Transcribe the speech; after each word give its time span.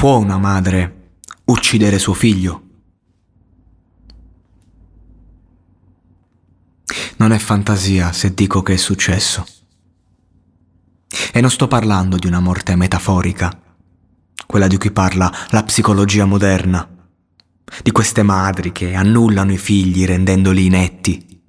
Può 0.00 0.16
una 0.16 0.38
madre 0.38 1.10
uccidere 1.44 1.98
suo 1.98 2.14
figlio? 2.14 2.62
Non 7.18 7.32
è 7.32 7.38
fantasia 7.38 8.10
se 8.10 8.32
dico 8.32 8.62
che 8.62 8.72
è 8.72 8.76
successo. 8.78 9.46
E 11.34 11.42
non 11.42 11.50
sto 11.50 11.68
parlando 11.68 12.16
di 12.16 12.26
una 12.26 12.40
morte 12.40 12.76
metaforica, 12.76 13.52
quella 14.46 14.68
di 14.68 14.78
cui 14.78 14.90
parla 14.90 15.30
la 15.50 15.64
psicologia 15.64 16.24
moderna, 16.24 16.88
di 17.82 17.90
queste 17.90 18.22
madri 18.22 18.72
che 18.72 18.94
annullano 18.94 19.52
i 19.52 19.58
figli 19.58 20.06
rendendoli 20.06 20.64
inetti. 20.64 21.42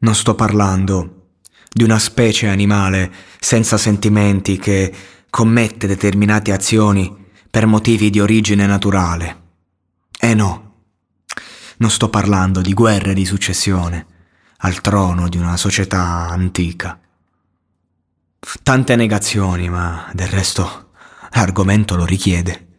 Non 0.00 0.14
sto 0.14 0.34
parlando 0.34 1.36
di 1.72 1.84
una 1.84 1.98
specie 1.98 2.48
animale 2.48 3.10
senza 3.40 3.78
sentimenti 3.78 4.58
che 4.58 4.94
commette 5.34 5.88
determinate 5.88 6.52
azioni 6.52 7.12
per 7.50 7.66
motivi 7.66 8.08
di 8.08 8.20
origine 8.20 8.66
naturale. 8.66 9.42
Eh 10.16 10.32
no, 10.32 10.82
non 11.78 11.90
sto 11.90 12.08
parlando 12.08 12.60
di 12.60 12.72
guerre 12.72 13.14
di 13.14 13.24
successione 13.24 14.06
al 14.58 14.80
trono 14.80 15.28
di 15.28 15.36
una 15.36 15.56
società 15.56 16.28
antica. 16.28 17.00
Tante 18.62 18.94
negazioni, 18.94 19.68
ma 19.68 20.08
del 20.14 20.28
resto 20.28 20.92
l'argomento 21.30 21.96
lo 21.96 22.04
richiede. 22.04 22.78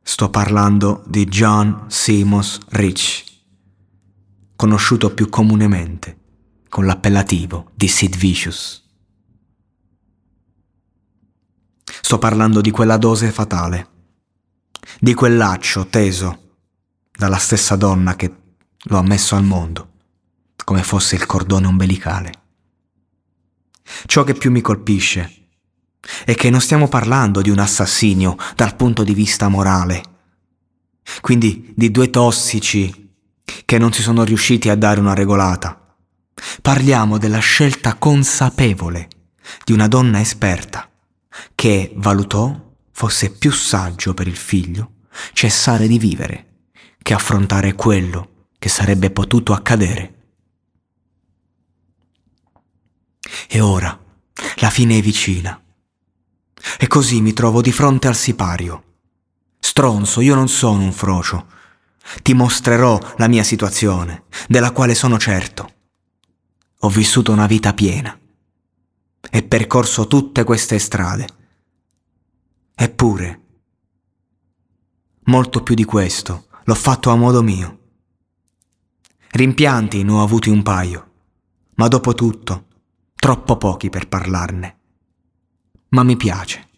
Sto 0.00 0.30
parlando 0.30 1.04
di 1.06 1.26
John 1.26 1.84
Seamus 1.88 2.60
Rich, 2.70 3.24
conosciuto 4.56 5.12
più 5.12 5.28
comunemente 5.28 6.16
con 6.70 6.86
l'appellativo 6.86 7.72
di 7.74 7.88
Sid 7.88 8.16
Vicious. 8.16 8.84
Sto 12.00 12.18
parlando 12.18 12.60
di 12.60 12.70
quella 12.70 12.96
dose 12.96 13.30
fatale, 13.30 13.88
di 15.00 15.14
quel 15.14 15.36
laccio 15.36 15.86
teso 15.86 16.44
dalla 17.16 17.38
stessa 17.38 17.76
donna 17.76 18.14
che 18.14 18.32
lo 18.84 18.98
ha 18.98 19.02
messo 19.02 19.34
al 19.34 19.44
mondo, 19.44 19.92
come 20.64 20.82
fosse 20.82 21.16
il 21.16 21.26
cordone 21.26 21.66
ombelicale. 21.66 22.32
Ciò 24.06 24.24
che 24.24 24.34
più 24.34 24.50
mi 24.50 24.60
colpisce 24.60 25.48
è 26.24 26.34
che 26.34 26.50
non 26.50 26.60
stiamo 26.60 26.88
parlando 26.88 27.40
di 27.40 27.50
un 27.50 27.58
assassinio 27.58 28.36
dal 28.54 28.76
punto 28.76 29.02
di 29.02 29.14
vista 29.14 29.48
morale, 29.48 30.02
quindi 31.20 31.72
di 31.74 31.90
due 31.90 32.10
tossici 32.10 33.14
che 33.64 33.78
non 33.78 33.92
si 33.92 34.02
sono 34.02 34.24
riusciti 34.24 34.68
a 34.68 34.76
dare 34.76 35.00
una 35.00 35.14
regolata. 35.14 35.80
Parliamo 36.60 37.18
della 37.18 37.38
scelta 37.38 37.94
consapevole 37.94 39.08
di 39.64 39.72
una 39.72 39.88
donna 39.88 40.20
esperta 40.20 40.88
che 41.54 41.92
valutò 41.96 42.74
fosse 42.90 43.30
più 43.30 43.52
saggio 43.52 44.14
per 44.14 44.26
il 44.26 44.36
figlio 44.36 44.92
cessare 45.32 45.86
di 45.86 45.98
vivere 45.98 46.44
che 47.02 47.14
affrontare 47.14 47.74
quello 47.74 48.48
che 48.58 48.68
sarebbe 48.68 49.10
potuto 49.10 49.52
accadere. 49.52 50.14
E 53.48 53.60
ora 53.60 53.98
la 54.56 54.70
fine 54.70 54.98
è 54.98 55.00
vicina. 55.00 55.60
E 56.78 56.86
così 56.86 57.20
mi 57.20 57.32
trovo 57.32 57.60
di 57.60 57.70
fronte 57.70 58.08
al 58.08 58.16
sipario. 58.16 58.82
Stronzo, 59.58 60.20
io 60.20 60.34
non 60.34 60.48
sono 60.48 60.82
un 60.82 60.92
frocio. 60.92 61.46
Ti 62.22 62.34
mostrerò 62.34 62.98
la 63.18 63.28
mia 63.28 63.44
situazione, 63.44 64.24
della 64.48 64.72
quale 64.72 64.94
sono 64.94 65.18
certo. 65.18 65.72
Ho 66.80 66.88
vissuto 66.88 67.30
una 67.30 67.46
vita 67.46 67.72
piena 67.72 68.18
e 69.30 69.42
percorso 69.42 70.06
tutte 70.06 70.44
queste 70.44 70.78
strade. 70.78 71.26
Eppure, 72.74 73.40
molto 75.24 75.62
più 75.62 75.74
di 75.74 75.84
questo, 75.84 76.46
L'ho 76.68 76.74
fatto 76.74 77.10
a 77.10 77.14
modo 77.14 77.44
mio. 77.44 77.78
Rimpianti 79.30 80.02
ne 80.02 80.10
ho 80.10 80.20
avuti 80.20 80.50
un 80.50 80.64
paio, 80.64 81.10
ma 81.76 81.86
dopo 81.86 82.12
tutto, 82.12 82.66
troppo 83.14 83.56
pochi 83.56 83.88
per 83.88 84.08
parlarne. 84.08 84.78
Ma 85.90 86.02
mi 86.02 86.16
piace. 86.16 86.68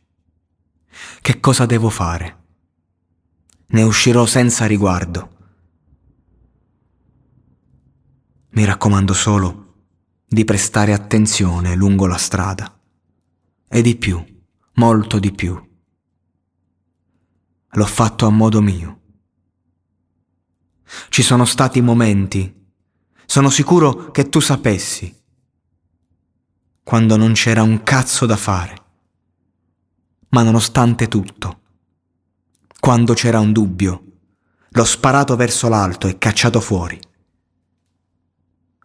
Che 1.23 1.41
cosa 1.41 1.65
devo 1.65 1.89
fare? 1.89 2.37
Ne 3.69 3.83
uscirò 3.83 4.27
senza 4.27 4.67
riguardo. 4.67 5.37
Mi 8.51 8.67
raccomando 8.67 9.15
solo 9.15 9.68
di 10.31 10.45
prestare 10.45 10.93
attenzione 10.93 11.75
lungo 11.75 12.07
la 12.07 12.19
strada. 12.19 12.79
E 13.67 13.83
di 13.83 13.97
più, 13.97 14.23
molto 14.75 15.19
di 15.19 15.33
più. 15.33 15.59
L'ho 17.71 17.87
fatto 17.87 18.27
a 18.27 18.31
modo 18.31 18.61
mio. 18.61 19.01
Ci 21.09 21.23
sono 21.23 21.47
stati 21.47 21.81
momenti, 21.81 22.55
sono 23.25 23.49
sicuro 23.49 24.11
che 24.11 24.29
tu 24.29 24.41
sapessi, 24.41 25.15
quando 26.83 27.17
non 27.17 27.33
c'era 27.33 27.63
un 27.63 27.83
cazzo 27.83 28.27
da 28.27 28.37
fare. 28.37 28.83
Ma 30.31 30.43
nonostante 30.43 31.09
tutto, 31.09 31.61
quando 32.81 33.15
c'era 33.15 33.41
un 33.41 33.53
dubbio, 33.53 34.05
l'ho 34.69 34.85
sparato 34.85 35.37
verso 35.37 35.69
l'alto 35.69 36.07
e 36.07 36.19
cacciato 36.19 36.61
fuori. 36.61 36.99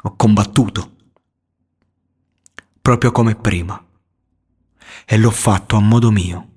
Ho 0.04 0.16
combattuto, 0.16 0.93
proprio 2.83 3.11
come 3.11 3.33
prima, 3.33 3.83
e 5.05 5.17
l'ho 5.17 5.31
fatto 5.31 5.75
a 5.75 5.79
modo 5.79 6.11
mio. 6.11 6.49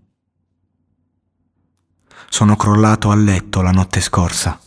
Sono 2.29 2.57
crollato 2.57 3.11
a 3.11 3.15
letto 3.15 3.63
la 3.63 3.71
notte 3.71 4.03
scorsa 4.03 4.61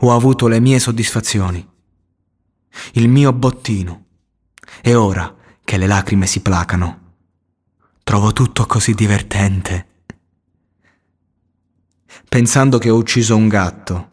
ho 0.00 0.14
avuto 0.14 0.46
le 0.46 0.60
mie 0.60 0.78
soddisfazioni, 0.78 1.66
il 2.92 3.08
mio 3.08 3.32
bottino, 3.32 4.04
e 4.82 4.94
ora 4.94 5.34
che 5.64 5.76
le 5.76 5.86
lacrime 5.86 6.26
si 6.26 6.40
placano, 6.40 7.14
trovo 8.04 8.32
tutto 8.32 8.66
così 8.66 8.94
divertente. 8.94 9.86
Pensando 12.28 12.78
che 12.78 12.90
ho 12.90 12.96
ucciso 12.96 13.36
un 13.36 13.48
gatto. 13.48 14.10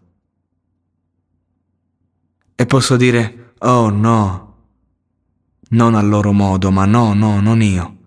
E 2.56 2.66
posso 2.66 2.96
dire, 2.96 3.54
oh 3.60 3.90
no, 3.90 4.45
non 5.70 5.96
al 5.96 6.08
loro 6.08 6.32
modo, 6.32 6.72
ma 6.72 6.86
no, 6.86 7.14
no, 7.14 7.40
non 7.42 7.62
io. 7.62 7.98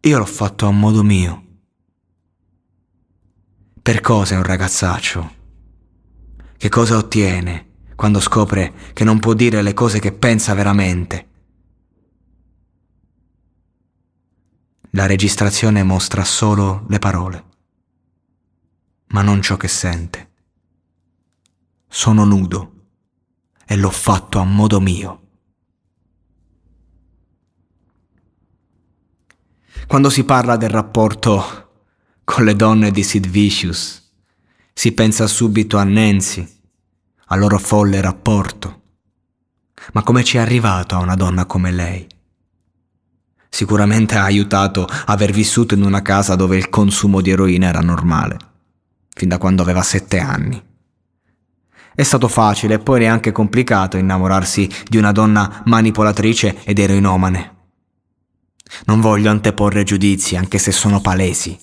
Io 0.00 0.18
l'ho 0.18 0.24
fatto 0.24 0.66
a 0.66 0.70
modo 0.70 1.02
mio. 1.02 1.44
Per 3.82 4.00
cosa 4.00 4.34
è 4.34 4.36
un 4.36 4.42
ragazzaccio? 4.42 5.34
Che 6.56 6.68
cosa 6.68 6.96
ottiene 6.96 7.68
quando 7.94 8.20
scopre 8.20 8.72
che 8.92 9.04
non 9.04 9.18
può 9.18 9.34
dire 9.34 9.62
le 9.62 9.74
cose 9.74 9.98
che 9.98 10.12
pensa 10.12 10.54
veramente? 10.54 11.28
La 14.90 15.06
registrazione 15.06 15.82
mostra 15.82 16.24
solo 16.24 16.84
le 16.88 16.98
parole, 16.98 17.44
ma 19.08 19.22
non 19.22 19.40
ciò 19.40 19.56
che 19.56 19.68
sente. 19.68 20.30
Sono 21.88 22.24
nudo 22.24 22.72
e 23.64 23.76
l'ho 23.76 23.90
fatto 23.90 24.38
a 24.38 24.44
modo 24.44 24.80
mio. 24.80 25.29
Quando 29.90 30.08
si 30.08 30.22
parla 30.22 30.56
del 30.56 30.70
rapporto 30.70 31.70
con 32.22 32.44
le 32.44 32.54
donne 32.54 32.92
di 32.92 33.02
Sid 33.02 33.26
Vicious, 33.26 34.12
si 34.72 34.92
pensa 34.92 35.26
subito 35.26 35.78
a 35.78 35.82
Nancy, 35.82 36.48
al 37.26 37.40
loro 37.40 37.58
folle 37.58 38.00
rapporto. 38.00 38.82
Ma 39.92 40.04
come 40.04 40.22
ci 40.22 40.36
è 40.36 40.40
arrivato 40.40 40.94
a 40.94 41.00
una 41.00 41.16
donna 41.16 41.44
come 41.44 41.72
lei? 41.72 42.06
Sicuramente 43.48 44.16
ha 44.16 44.22
aiutato 44.22 44.86
aver 45.06 45.32
vissuto 45.32 45.74
in 45.74 45.82
una 45.82 46.02
casa 46.02 46.36
dove 46.36 46.56
il 46.56 46.68
consumo 46.68 47.20
di 47.20 47.30
eroina 47.30 47.66
era 47.66 47.80
normale, 47.80 48.36
fin 49.12 49.26
da 49.26 49.38
quando 49.38 49.62
aveva 49.62 49.82
sette 49.82 50.20
anni. 50.20 50.62
È 51.96 52.02
stato 52.04 52.28
facile 52.28 52.74
e 52.74 52.78
poi 52.78 53.00
neanche 53.00 53.32
complicato 53.32 53.96
innamorarsi 53.96 54.70
di 54.88 54.98
una 54.98 55.10
donna 55.10 55.62
manipolatrice 55.64 56.62
ed 56.62 56.78
eroinomane. 56.78 57.58
Non 58.86 59.00
voglio 59.00 59.30
anteporre 59.30 59.84
giudizi, 59.84 60.36
anche 60.36 60.58
se 60.58 60.72
sono 60.72 61.00
palesi. 61.00 61.58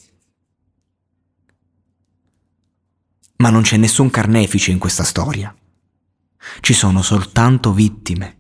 Ma 3.37 3.49
non 3.49 3.61
c'è 3.61 3.77
nessun 3.77 4.09
carnefice 4.09 4.71
in 4.71 4.79
questa 4.79 5.03
storia. 5.03 5.55
Ci 6.59 6.73
sono 6.73 7.01
soltanto 7.01 7.73
vittime. 7.73 8.35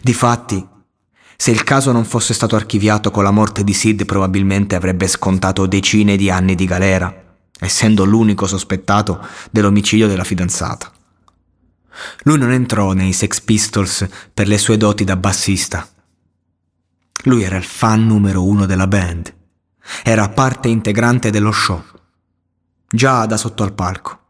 Difatti, 0.00 0.66
se 1.36 1.50
il 1.50 1.64
caso 1.64 1.90
non 1.90 2.04
fosse 2.04 2.34
stato 2.34 2.54
archiviato 2.54 3.10
con 3.10 3.24
la 3.24 3.30
morte 3.30 3.64
di 3.64 3.74
Sid, 3.74 4.04
probabilmente 4.04 4.76
avrebbe 4.76 5.08
scontato 5.08 5.66
decine 5.66 6.16
di 6.16 6.30
anni 6.30 6.54
di 6.54 6.66
galera, 6.66 7.12
essendo 7.58 8.04
l'unico 8.04 8.46
sospettato 8.46 9.26
dell'omicidio 9.50 10.06
della 10.06 10.24
fidanzata. 10.24 10.92
Lui 12.22 12.38
non 12.38 12.52
entrò 12.52 12.92
nei 12.92 13.12
Sex 13.12 13.40
Pistols 13.40 14.06
per 14.32 14.46
le 14.46 14.56
sue 14.56 14.76
doti 14.76 15.04
da 15.04 15.16
bassista. 15.16 15.86
Lui 17.24 17.42
era 17.42 17.56
il 17.56 17.64
fan 17.64 18.06
numero 18.06 18.44
uno 18.44 18.66
della 18.66 18.86
band. 18.86 19.34
Era 20.02 20.28
parte 20.28 20.68
integrante 20.68 21.30
dello 21.30 21.52
show. 21.52 21.82
Già 22.88 23.26
da 23.26 23.36
sotto 23.36 23.62
al 23.62 23.72
palco. 23.72 24.20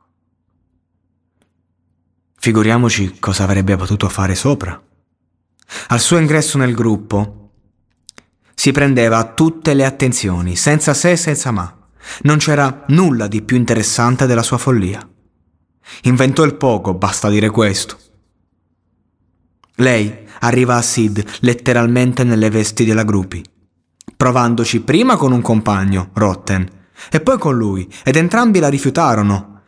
Figuriamoci 2.38 3.18
cosa 3.18 3.44
avrebbe 3.44 3.76
potuto 3.76 4.08
fare 4.08 4.34
sopra. 4.34 4.80
Al 5.88 6.00
suo 6.00 6.18
ingresso 6.18 6.58
nel 6.58 6.74
gruppo 6.74 7.50
si 8.54 8.72
prendeva 8.72 9.32
tutte 9.32 9.74
le 9.74 9.84
attenzioni, 9.84 10.56
senza 10.56 10.92
se 10.92 11.12
e 11.12 11.16
senza 11.16 11.50
ma. 11.50 11.76
Non 12.22 12.38
c'era 12.38 12.84
nulla 12.88 13.26
di 13.26 13.42
più 13.42 13.56
interessante 13.56 14.26
della 14.26 14.42
sua 14.42 14.58
follia. 14.58 15.08
Inventò 16.02 16.44
il 16.44 16.54
poco, 16.54 16.94
basta 16.94 17.28
dire 17.28 17.50
questo. 17.50 17.98
Lei 19.76 20.21
arriva 20.42 20.76
a 20.76 20.82
Sid 20.82 21.24
letteralmente 21.40 22.24
nelle 22.24 22.50
vesti 22.50 22.84
della 22.84 23.04
Gruppi, 23.04 23.44
provandoci 24.16 24.80
prima 24.80 25.16
con 25.16 25.32
un 25.32 25.40
compagno, 25.40 26.10
Rotten, 26.12 26.68
e 27.10 27.20
poi 27.20 27.38
con 27.38 27.56
lui, 27.56 27.90
ed 28.04 28.16
entrambi 28.16 28.58
la 28.58 28.68
rifiutarono, 28.68 29.60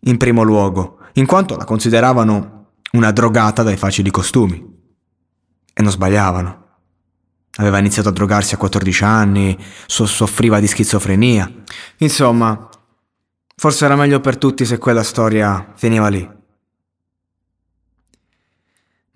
in 0.00 0.16
primo 0.16 0.42
luogo, 0.42 0.98
in 1.14 1.26
quanto 1.26 1.56
la 1.56 1.64
consideravano 1.64 2.66
una 2.92 3.10
drogata 3.10 3.62
dai 3.62 3.76
facili 3.76 4.10
costumi. 4.10 4.76
E 5.74 5.82
non 5.82 5.90
sbagliavano. 5.90 6.66
Aveva 7.56 7.78
iniziato 7.78 8.08
a 8.08 8.12
drogarsi 8.12 8.54
a 8.54 8.58
14 8.58 9.04
anni, 9.04 9.58
so- 9.86 10.06
soffriva 10.06 10.60
di 10.60 10.66
schizofrenia. 10.66 11.50
Insomma, 11.98 12.68
forse 13.56 13.84
era 13.84 13.96
meglio 13.96 14.20
per 14.20 14.38
tutti 14.38 14.64
se 14.64 14.78
quella 14.78 15.02
storia 15.02 15.72
finiva 15.74 16.08
lì. 16.08 16.37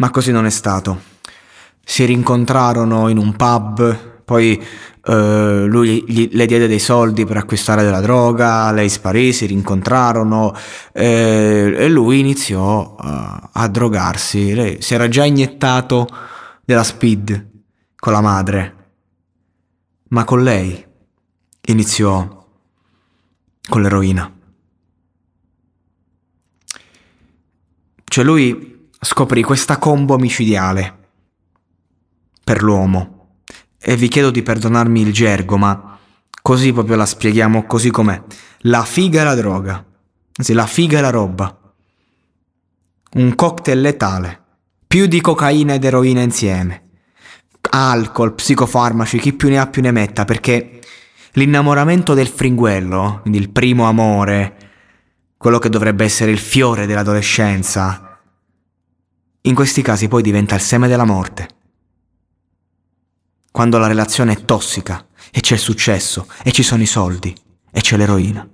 Ma 0.03 0.11
così 0.11 0.33
non 0.33 0.47
è 0.47 0.51
stato. 0.51 1.01
Si 1.85 2.05
rincontrarono 2.05 3.07
in 3.07 3.19
un 3.19 3.37
pub, 3.37 4.25
poi 4.25 4.61
uh, 5.05 5.13
lui 5.67 6.05
gli, 6.09 6.29
le 6.33 6.47
diede 6.47 6.67
dei 6.67 6.81
soldi 6.81 7.25
per 7.25 7.37
acquistare 7.37 7.85
della 7.85 8.01
droga, 8.01 8.73
lei 8.73 8.89
sparì, 8.89 9.33
si 9.33 9.47
rincontrarono 9.47 10.57
eh, 10.93 11.73
e 11.79 11.89
lui 11.89 12.19
iniziò 12.19 12.97
uh, 12.99 13.49
a 13.53 13.69
drogarsi. 13.69 14.53
Lei 14.55 14.83
si 14.83 14.95
era 14.95 15.07
già 15.07 15.25
iniettato 15.25 16.09
della 16.65 16.83
speed 16.83 17.51
con 17.95 18.13
la 18.13 18.21
madre, 18.21 18.75
ma 20.09 20.25
con 20.25 20.43
lei 20.43 20.85
iniziò 21.67 22.45
con 23.69 23.83
l'eroina. 23.83 24.33
Cioè 28.05 28.25
lui 28.25 28.73
scoprì 29.05 29.43
questa 29.43 29.79
combo 29.79 30.17
micidiale 30.17 30.99
per 32.45 32.63
l'uomo. 32.63 33.41
E 33.81 33.97
vi 33.97 34.07
chiedo 34.07 34.31
di 34.31 34.43
perdonarmi 34.43 35.01
il 35.01 35.13
gergo, 35.13 35.57
ma 35.57 35.99
così 36.41 36.73
proprio 36.73 36.95
la 36.95 37.05
spieghiamo 37.05 37.67
così 37.67 37.91
com'è. 37.91 38.23
La 38.61 38.85
figa 38.85 39.23
e 39.23 39.25
la 39.25 39.35
droga, 39.35 39.85
anzi 40.37 40.53
la 40.53 40.67
figa 40.67 40.99
e 40.99 41.01
la 41.01 41.11
roba. 41.11 41.75
Un 43.15 43.35
cocktail 43.35 43.81
letale, 43.81 44.41
più 44.87 45.07
di 45.07 45.21
cocaina 45.21 45.75
ed 45.75 45.85
eroina 45.85 46.21
insieme. 46.21 46.91
Alcol, 47.71 48.35
psicofarmaci, 48.35 49.19
chi 49.19 49.33
più 49.33 49.49
ne 49.49 49.59
ha 49.59 49.67
più 49.67 49.83
ne 49.83 49.91
metta, 49.91 50.25
perché 50.25 50.81
l'innamoramento 51.33 52.15
del 52.15 52.29
fringuello, 52.29 53.19
quindi 53.23 53.41
il 53.41 53.51
primo 53.51 53.89
amore, 53.89 54.57
quello 55.37 55.59
che 55.59 55.69
dovrebbe 55.69 56.05
essere 56.05 56.31
il 56.31 56.39
fiore 56.39 56.87
dell'adolescenza, 56.87 58.12
in 59.43 59.55
questi 59.55 59.83
casi 59.83 60.09
poi 60.09 60.23
diventa 60.23 60.55
il 60.55 60.61
seme 60.61 60.89
della 60.89 61.05
morte. 61.05 61.49
Quando 63.51 63.79
la 63.79 63.87
relazione 63.87 64.33
è 64.33 64.45
tossica 64.45 65.07
e 65.31 65.41
c'è 65.41 65.55
il 65.55 65.61
successo 65.61 66.27
e 66.43 66.53
ci 66.53 66.63
sono 66.63 66.83
i 66.83 66.87
soldi 66.87 67.35
e 67.71 67.81
c'è 67.81 67.97
l'eroina. 67.97 68.49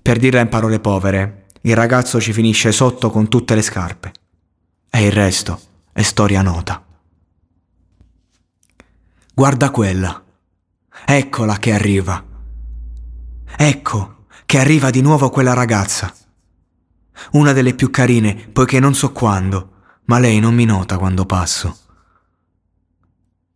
Per 0.00 0.18
dirla 0.18 0.40
in 0.40 0.48
parole 0.48 0.80
povere, 0.80 1.46
il 1.62 1.76
ragazzo 1.76 2.20
ci 2.20 2.32
finisce 2.32 2.72
sotto 2.72 3.10
con 3.10 3.28
tutte 3.28 3.54
le 3.54 3.62
scarpe 3.62 4.12
e 4.90 5.04
il 5.06 5.12
resto 5.12 5.60
è 5.92 6.02
storia 6.02 6.42
nota. 6.42 6.84
Guarda 9.34 9.70
quella. 9.70 10.24
Eccola 11.04 11.58
che 11.58 11.72
arriva. 11.72 12.24
Ecco 13.56 14.26
che 14.46 14.58
arriva 14.58 14.90
di 14.90 15.00
nuovo 15.00 15.30
quella 15.30 15.52
ragazza. 15.52 16.12
Una 17.32 17.52
delle 17.52 17.74
più 17.74 17.90
carine, 17.90 18.34
poiché 18.34 18.80
non 18.80 18.94
so 18.94 19.12
quando, 19.12 19.72
ma 20.04 20.18
lei 20.18 20.40
non 20.40 20.54
mi 20.54 20.64
nota 20.64 20.98
quando 20.98 21.26
passo. 21.26 21.78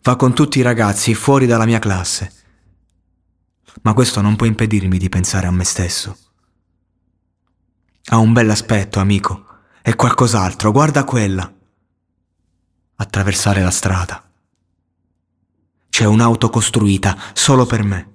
Va 0.03 0.17
con 0.17 0.35
tutti 0.35 0.59
i 0.59 0.62
ragazzi 0.62 1.14
fuori 1.14 1.47
dalla 1.47 1.64
mia 1.64 1.79
classe. 1.79 2.32
Ma 3.82 3.94
questo 3.94 4.20
non 4.20 4.37
può 4.37 4.47
impedirmi 4.47 4.99
di 4.99 5.09
pensare 5.09 5.47
a 5.47 5.53
me 5.53 5.64
stesso. 5.64 6.17
Ha 8.06 8.17
un 8.17 8.32
bell'aspetto, 8.32 8.99
amico, 8.99 9.47
e 9.81 9.94
qualcos'altro, 9.94 10.73
guarda 10.73 11.05
quella. 11.05 11.50
Attraversare 12.97 13.62
la 13.62 13.70
strada. 13.70 14.29
C'è 15.88 16.05
un'auto 16.05 16.50
costruita 16.50 17.17
solo 17.32 17.65
per 17.65 17.85
me. 17.85 18.11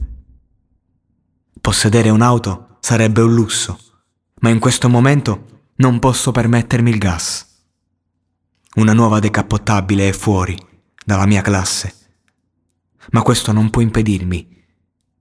Possedere 1.60 2.10
un'auto 2.10 2.78
sarebbe 2.80 3.22
un 3.22 3.34
lusso, 3.34 3.80
ma 4.40 4.50
in 4.50 4.60
questo 4.60 4.90
momento 4.90 5.72
non 5.76 6.00
posso 6.00 6.32
permettermi 6.32 6.90
il 6.90 6.98
gas. 6.98 7.46
Una 8.76 8.94
nuova 8.94 9.20
decappottabile 9.20 10.10
è 10.10 10.12
fuori 10.12 10.58
dalla 11.06 11.26
mia 11.26 11.42
classe, 11.42 11.94
ma 13.12 13.22
questo 13.22 13.52
non 13.52 13.70
può 13.70 13.82
impedirmi 13.82 14.66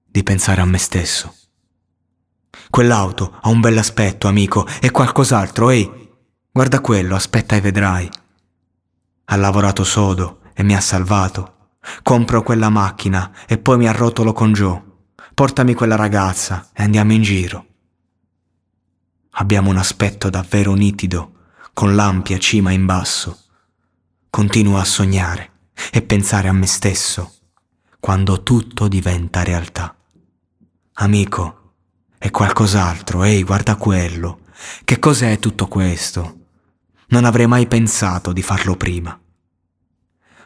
di 0.05 0.23
pensare 0.23 0.61
a 0.61 0.65
me 0.65 0.79
stesso. 0.79 1.35
Quell'auto 2.71 3.39
ha 3.41 3.49
un 3.49 3.61
bell'aspetto, 3.61 4.29
amico, 4.29 4.67
e 4.81 4.91
qualcos'altro, 4.91 5.71
ehi, 5.71 6.09
guarda 6.51 6.81
quello, 6.81 7.15
aspetta 7.15 7.57
e 7.57 7.61
vedrai. 7.61 8.09
Ha 9.27 9.37
lavorato 9.37 9.85
sodo 9.85 10.41
e 10.55 10.63
mi 10.63 10.75
ha 10.75 10.81
salvato 10.81 11.55
Compro 12.03 12.43
quella 12.43 12.69
macchina 12.69 13.33
e 13.47 13.59
poi 13.59 13.79
mi 13.79 13.89
arrotolo 13.89 14.33
con 14.33 14.53
Joe. 14.53 14.83
Portami 15.35 15.75
quella 15.75 15.97
ragazza 15.97 16.71
e 16.73 16.83
andiamo 16.83 17.13
in 17.13 17.23
giro. 17.23 17.67
Abbiamo 19.39 19.71
un 19.71 19.77
aspetto 19.77 20.31
davvero 20.31 20.75
nitido, 20.75 21.33
con 21.73 21.95
l'ampia 21.95 22.39
cima 22.39 22.71
in 22.73 22.85
basso. 22.87 23.45
Continuo 24.31 24.79
a 24.79 24.85
sognare 24.85 25.53
e 25.91 26.03
pensare 26.03 26.49
a 26.49 26.53
me 26.53 26.67
stesso 26.67 27.33
quando 27.99 28.43
tutto 28.43 28.89
diventa 28.89 29.43
realtà. 29.43 29.95
Amico, 30.95 31.73
è 32.19 32.31
qualcos'altro, 32.31 33.25
ehi, 33.25 33.43
guarda 33.43 33.77
quello. 33.77 34.41
Che 34.85 34.99
cos'è 34.99 35.39
tutto 35.39 35.67
questo? 35.67 36.47
Non 37.09 37.25
avrei 37.25 37.47
mai 37.47 37.67
pensato 37.67 38.33
di 38.33 38.43
farlo 38.43 38.77
prima. 38.77 39.19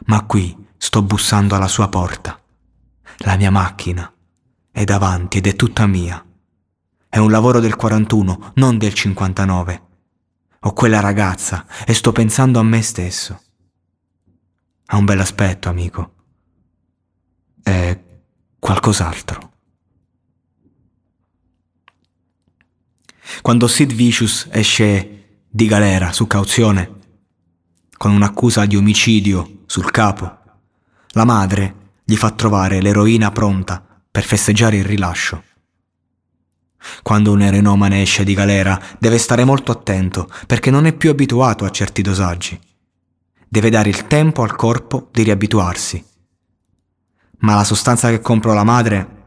Ma 0.05 0.25
qui 0.25 0.69
Sto 0.83 1.03
bussando 1.03 1.53
alla 1.53 1.67
sua 1.67 1.89
porta. 1.89 2.41
La 3.17 3.37
mia 3.37 3.51
macchina 3.51 4.11
è 4.71 4.83
davanti 4.83 5.37
ed 5.37 5.45
è 5.45 5.55
tutta 5.55 5.85
mia. 5.85 6.25
È 7.13 7.17
un 7.17 7.29
lavoro 7.29 7.59
del 7.59 7.75
41, 7.75 8.53
non 8.55 8.77
del 8.77 8.93
59. 8.93 9.81
Ho 10.61 10.71
quella 10.71 11.01
ragazza 11.01 11.65
e 11.85 11.93
sto 11.93 12.13
pensando 12.13 12.57
a 12.57 12.63
me 12.63 12.81
stesso. 12.81 13.41
Ha 14.85 14.95
un 14.95 15.03
bel 15.03 15.19
aspetto, 15.19 15.67
amico. 15.67 16.13
È 17.61 18.01
qualcos'altro. 18.57 19.51
Quando 23.41 23.67
Sid 23.67 23.91
Vicious 23.91 24.47
esce 24.49 25.41
di 25.49 25.65
galera 25.65 26.13
su 26.13 26.27
cauzione, 26.27 26.99
con 27.97 28.13
un'accusa 28.13 28.65
di 28.65 28.77
omicidio 28.77 29.63
sul 29.65 29.91
capo, 29.91 30.39
la 31.09 31.25
madre 31.25 31.75
gli 32.05 32.15
fa 32.15 32.31
trovare 32.31 32.81
l'eroina 32.81 33.31
pronta 33.31 33.85
per 34.09 34.23
festeggiare 34.23 34.77
il 34.77 34.85
rilascio. 34.85 35.43
Quando 37.03 37.31
un 37.31 37.41
erenomane 37.41 38.01
esce 38.01 38.23
di 38.23 38.33
galera 38.33 38.79
deve 38.99 39.17
stare 39.17 39.43
molto 39.43 39.71
attento 39.71 40.29
perché 40.47 40.71
non 40.71 40.85
è 40.85 40.93
più 40.93 41.09
abituato 41.09 41.65
a 41.65 41.69
certi 41.69 42.01
dosaggi. 42.01 42.59
Deve 43.47 43.69
dare 43.69 43.89
il 43.89 44.07
tempo 44.07 44.43
al 44.43 44.55
corpo 44.55 45.09
di 45.11 45.23
riabituarsi. 45.23 46.03
Ma 47.39 47.55
la 47.55 47.63
sostanza 47.63 48.09
che 48.09 48.19
comprò 48.19 48.53
la 48.53 48.63
madre 48.63 49.19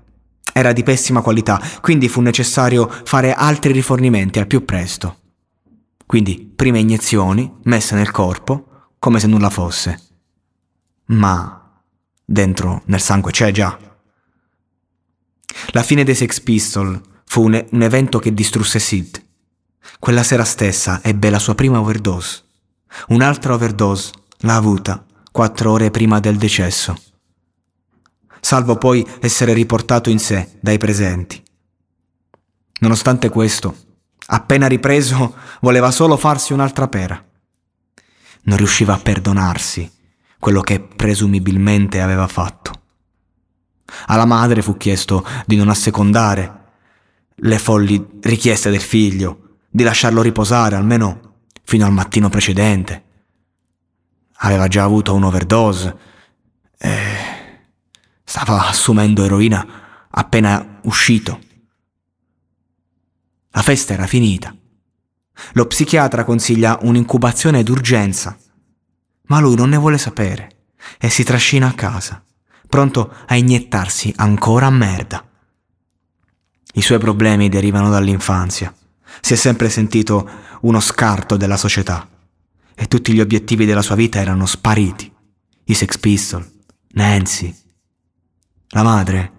era 0.53 0.73
di 0.73 0.83
pessima 0.83 1.21
qualità, 1.21 1.61
quindi 1.81 2.09
fu 2.09 2.21
necessario 2.21 2.89
fare 3.05 3.35
altri 3.35 3.73
rifornimenti 3.73 4.39
al 4.39 4.47
più 4.47 4.65
presto. 4.65 5.19
Quindi 6.07 6.53
prime 6.55 6.79
iniezioni 6.79 7.53
messe 7.65 7.95
nel 7.95 8.11
corpo 8.11 8.93
come 8.99 9.19
se 9.19 9.27
nulla 9.27 9.51
fosse. 9.51 10.01
Ma 11.07 11.65
Dentro, 12.27 12.83
nel 12.87 13.01
sangue 13.01 13.33
c'è 13.33 13.51
già. 13.51 13.79
La 15.73 15.83
fine 15.83 16.05
dei 16.05 16.15
Sex 16.15 16.41
Pistols 16.41 17.01
fu 17.35 17.43
un, 17.43 17.65
un 17.69 17.83
evento 17.83 18.21
che 18.21 18.33
distrusse 18.33 18.79
Sid. 18.79 19.21
Quella 19.99 20.23
sera 20.23 20.45
stessa 20.45 21.01
ebbe 21.03 21.31
la 21.31 21.41
sua 21.41 21.57
prima 21.57 21.81
overdose. 21.81 22.45
Un'altra 23.09 23.55
overdose 23.55 24.13
l'ha 24.43 24.55
avuta 24.55 25.05
quattro 25.33 25.73
ore 25.73 25.91
prima 25.91 26.21
del 26.21 26.37
decesso, 26.37 26.97
salvo 28.41 28.77
poi 28.77 29.05
essere 29.19 29.53
riportato 29.53 30.11
in 30.11 30.21
sé 30.21 30.59
dai 30.61 30.79
presenti. 30.79 31.43
Nonostante 32.79 33.31
questo, 33.31 33.79
appena 34.27 34.69
ripreso, 34.69 35.35
voleva 35.61 35.91
solo 35.91 36.17
farsi 36.17 36.53
un'altra 36.53 36.87
pera. 36.87 37.21
Non 38.43 38.59
riusciva 38.59 38.95
a 38.95 38.99
perdonarsi 38.99 39.91
quello 40.39 40.61
che 40.61 40.79
presumibilmente 40.79 42.01
aveva 42.01 42.29
fatto. 42.29 42.71
Alla 44.07 44.25
madre 44.25 44.63
fu 44.63 44.77
chiesto 44.77 45.27
di 45.47 45.57
non 45.57 45.69
assecondare 45.69 46.63
le 47.37 47.59
folli 47.59 48.19
richieste 48.21 48.71
del 48.71 48.81
figlio, 48.81 49.59
di 49.69 49.83
lasciarlo 49.83 50.23
riposare 50.23 50.77
almeno 50.77 51.33
fino 51.65 51.85
al 51.85 51.93
mattino 51.93 52.29
precedente. 52.29 53.03
Aveva 54.39 54.69
già 54.69 54.85
avuto 54.85 55.15
un'overdose 55.15 55.97
e 56.79 57.01
stava 58.23 58.69
assumendo 58.69 59.25
eroina 59.25 60.07
appena 60.11 60.81
uscito. 60.83 61.41
La 63.51 63.63
festa 63.63 63.95
era 63.95 64.07
finita. 64.07 64.55
Lo 65.53 65.67
psichiatra 65.67 66.25
consiglia 66.25 66.79
un'incubazione 66.83 67.63
d'urgenza, 67.63 68.37
ma 69.27 69.41
lui 69.41 69.57
non 69.57 69.71
ne 69.71 69.77
vuole 69.77 69.99
sapere 69.99 70.67
e 70.99 71.09
si 71.11 71.25
trascina 71.25 71.69
a 71.69 71.73
casa, 71.73 72.23
pronto 72.69 73.15
a 73.27 73.35
iniettarsi 73.35 74.13
ancora 74.17 74.71
merda. 74.71 75.27
I 76.77 76.83
suoi 76.83 76.99
problemi 76.99 77.49
derivano 77.49 77.89
dall'infanzia. 77.89 78.75
Si 79.21 79.33
è 79.33 79.37
sempre 79.37 79.69
sentito 79.69 80.29
uno 80.63 80.81
scarto 80.81 81.37
della 81.37 81.57
società 81.57 82.09
e 82.75 82.89
tutti 82.89 83.13
gli 83.13 83.21
obiettivi 83.21 83.65
della 83.65 83.83
sua 83.83 83.95
vita 83.95 84.19
erano 84.19 84.45
spariti. 84.45 85.13
I 85.67 85.75
Sex 85.75 85.99
Pistol, 85.99 86.45
Nancy. 86.95 87.55
La 88.71 88.83
madre, 88.83 89.33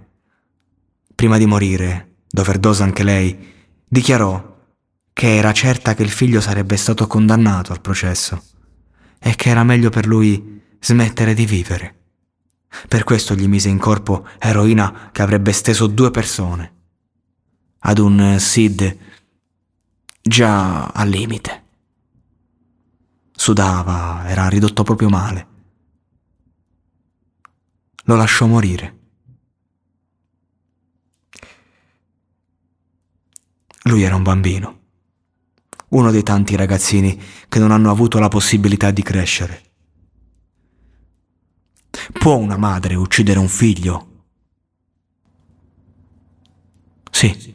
prima 1.14 1.38
di 1.38 1.46
morire, 1.46 2.20
d'overdose 2.30 2.84
anche 2.84 3.04
lei, 3.04 3.54
dichiarò 3.86 4.54
che 5.12 5.36
era 5.36 5.52
certa 5.52 5.94
che 5.94 6.04
il 6.04 6.10
figlio 6.10 6.40
sarebbe 6.40 6.78
stato 6.78 7.06
condannato 7.06 7.74
al 7.74 7.82
processo 7.82 8.42
e 9.20 9.36
che 9.36 9.50
era 9.50 9.64
meglio 9.66 9.90
per 9.90 10.08
lui 10.08 10.62
smettere 10.80 11.34
di 11.34 11.46
vivere. 11.46 11.96
Per 12.88 13.04
questo 13.04 13.36
gli 13.36 13.48
mise 13.48 13.68
in 13.68 13.78
corpo 13.78 14.26
eroina 14.40 15.10
che 15.12 15.22
avrebbe 15.22 15.52
steso 15.52 15.88
due 15.88 16.12
persone 16.12 16.75
ad 17.88 18.00
un 18.00 18.38
Sid 18.40 18.98
già 20.22 20.88
al 20.88 21.08
limite. 21.08 21.64
Sudava, 23.32 24.28
era 24.28 24.48
ridotto 24.48 24.84
proprio 24.84 25.10
male. 25.10 25.48
Lo 28.06 28.16
lasciò 28.16 28.48
morire. 28.48 29.00
Lui 33.84 34.02
era 34.02 34.16
un 34.16 34.24
bambino, 34.24 34.80
uno 35.90 36.10
dei 36.10 36.24
tanti 36.24 36.56
ragazzini 36.56 37.22
che 37.48 37.60
non 37.60 37.70
hanno 37.70 37.92
avuto 37.92 38.18
la 38.18 38.30
possibilità 38.30 38.90
di 38.90 39.04
crescere. 39.04 39.64
Può 42.14 42.36
una 42.38 42.58
madre 42.58 42.96
uccidere 42.96 43.38
un 43.38 43.48
figlio? 43.48 44.24
Sì. 47.12 47.55